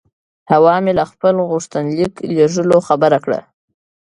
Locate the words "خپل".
1.11-1.35